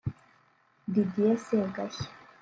Didier 0.91 1.37
Segashya 1.37 2.05